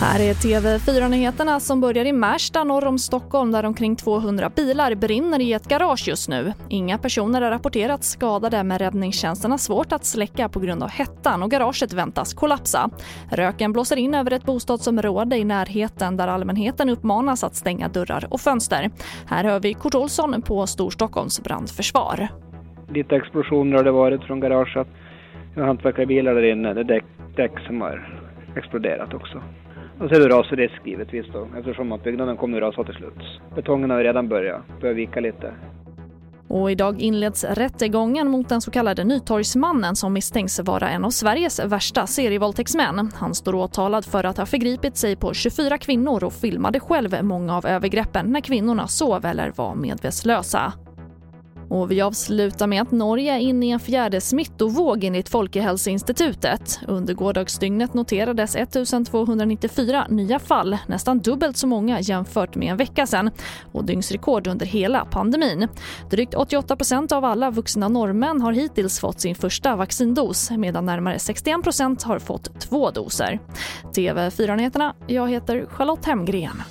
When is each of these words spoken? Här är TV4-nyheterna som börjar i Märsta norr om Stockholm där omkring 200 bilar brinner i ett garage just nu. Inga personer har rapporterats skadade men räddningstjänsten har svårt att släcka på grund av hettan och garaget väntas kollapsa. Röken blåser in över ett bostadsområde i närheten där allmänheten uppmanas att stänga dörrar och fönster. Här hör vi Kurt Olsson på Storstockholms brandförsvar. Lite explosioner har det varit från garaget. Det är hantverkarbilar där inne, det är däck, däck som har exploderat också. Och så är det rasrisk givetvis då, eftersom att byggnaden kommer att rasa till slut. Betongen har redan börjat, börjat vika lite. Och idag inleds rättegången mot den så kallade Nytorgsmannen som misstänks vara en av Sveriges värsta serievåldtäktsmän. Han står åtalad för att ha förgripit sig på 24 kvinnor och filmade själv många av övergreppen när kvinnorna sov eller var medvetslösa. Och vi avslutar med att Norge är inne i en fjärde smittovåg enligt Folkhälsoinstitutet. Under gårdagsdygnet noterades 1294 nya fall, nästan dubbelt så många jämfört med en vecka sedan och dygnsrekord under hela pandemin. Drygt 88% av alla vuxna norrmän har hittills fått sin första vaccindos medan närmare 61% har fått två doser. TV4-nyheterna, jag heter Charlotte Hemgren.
Här 0.00 0.20
är 0.20 0.34
TV4-nyheterna 0.34 1.60
som 1.60 1.80
börjar 1.80 2.04
i 2.04 2.12
Märsta 2.12 2.64
norr 2.64 2.84
om 2.84 2.98
Stockholm 2.98 3.52
där 3.52 3.64
omkring 3.64 3.96
200 3.96 4.50
bilar 4.56 4.94
brinner 4.94 5.40
i 5.40 5.52
ett 5.52 5.68
garage 5.68 6.08
just 6.08 6.28
nu. 6.28 6.52
Inga 6.68 6.98
personer 6.98 7.42
har 7.42 7.50
rapporterats 7.50 8.10
skadade 8.10 8.62
men 8.62 8.78
räddningstjänsten 8.78 9.50
har 9.50 9.58
svårt 9.58 9.92
att 9.92 10.04
släcka 10.04 10.48
på 10.48 10.60
grund 10.60 10.82
av 10.82 10.88
hettan 10.88 11.42
och 11.42 11.50
garaget 11.50 11.92
väntas 11.92 12.34
kollapsa. 12.34 12.90
Röken 13.30 13.72
blåser 13.72 13.96
in 13.96 14.14
över 14.14 14.30
ett 14.30 14.44
bostadsområde 14.44 15.36
i 15.36 15.44
närheten 15.44 16.16
där 16.16 16.28
allmänheten 16.28 16.88
uppmanas 16.88 17.44
att 17.44 17.54
stänga 17.54 17.88
dörrar 17.88 18.26
och 18.30 18.40
fönster. 18.40 18.90
Här 19.26 19.44
hör 19.44 19.60
vi 19.60 19.74
Kurt 19.74 19.94
Olsson 19.94 20.42
på 20.42 20.66
Storstockholms 20.66 21.40
brandförsvar. 21.42 22.28
Lite 22.88 23.16
explosioner 23.16 23.76
har 23.76 23.84
det 23.84 23.92
varit 23.92 24.24
från 24.24 24.40
garaget. 24.40 24.88
Det 25.54 25.60
är 25.60 25.64
hantverkarbilar 25.64 26.34
där 26.34 26.42
inne, 26.42 26.74
det 26.74 26.80
är 26.80 26.84
däck, 26.84 27.04
däck 27.36 27.52
som 27.66 27.80
har 27.80 28.20
exploderat 28.56 29.14
också. 29.14 29.42
Och 29.98 30.08
så 30.08 30.14
är 30.14 30.20
det 30.20 30.28
rasrisk 30.28 30.80
givetvis 30.84 31.26
då, 31.32 31.48
eftersom 31.58 31.92
att 31.92 32.04
byggnaden 32.04 32.36
kommer 32.36 32.62
att 32.62 32.62
rasa 32.62 32.84
till 32.84 32.94
slut. 32.94 33.40
Betongen 33.54 33.90
har 33.90 33.98
redan 33.98 34.28
börjat, 34.28 34.62
börjat 34.80 34.96
vika 34.96 35.20
lite. 35.20 35.52
Och 36.48 36.70
idag 36.70 37.00
inleds 37.00 37.44
rättegången 37.44 38.28
mot 38.28 38.48
den 38.48 38.60
så 38.60 38.70
kallade 38.70 39.04
Nytorgsmannen 39.04 39.96
som 39.96 40.12
misstänks 40.12 40.60
vara 40.60 40.90
en 40.90 41.04
av 41.04 41.10
Sveriges 41.10 41.64
värsta 41.64 42.06
serievåldtäktsmän. 42.06 43.10
Han 43.14 43.34
står 43.34 43.54
åtalad 43.54 44.04
för 44.04 44.24
att 44.24 44.38
ha 44.38 44.46
förgripit 44.46 44.96
sig 44.96 45.16
på 45.16 45.34
24 45.34 45.78
kvinnor 45.78 46.24
och 46.24 46.32
filmade 46.32 46.80
själv 46.80 47.24
många 47.24 47.56
av 47.56 47.66
övergreppen 47.66 48.26
när 48.26 48.40
kvinnorna 48.40 48.86
sov 48.86 49.24
eller 49.24 49.52
var 49.56 49.74
medvetslösa. 49.74 50.72
Och 51.70 51.90
vi 51.90 52.00
avslutar 52.00 52.66
med 52.66 52.82
att 52.82 52.90
Norge 52.90 53.34
är 53.34 53.38
inne 53.38 53.66
i 53.66 53.70
en 53.70 53.80
fjärde 53.80 54.20
smittovåg 54.20 55.04
enligt 55.04 55.28
Folkhälsoinstitutet. 55.28 56.80
Under 56.88 57.14
gårdagsdygnet 57.14 57.94
noterades 57.94 58.56
1294 58.56 60.06
nya 60.08 60.38
fall, 60.38 60.78
nästan 60.86 61.18
dubbelt 61.18 61.56
så 61.56 61.66
många 61.66 62.00
jämfört 62.00 62.54
med 62.54 62.70
en 62.70 62.76
vecka 62.76 63.06
sedan 63.06 63.30
och 63.72 63.84
dygnsrekord 63.84 64.46
under 64.46 64.66
hela 64.66 65.04
pandemin. 65.04 65.68
Drygt 66.10 66.34
88% 66.34 67.12
av 67.12 67.24
alla 67.24 67.50
vuxna 67.50 67.88
norrmän 67.88 68.40
har 68.40 68.52
hittills 68.52 69.00
fått 69.00 69.20
sin 69.20 69.34
första 69.34 69.76
vaccindos 69.76 70.50
medan 70.50 70.86
närmare 70.86 71.16
61% 71.16 72.04
har 72.04 72.18
fått 72.18 72.60
två 72.60 72.90
doser. 72.90 73.38
TV4-nyheterna, 73.94 74.94
jag 75.06 75.30
heter 75.30 75.66
Charlotte 75.66 76.04
Hemgren. 76.06 76.62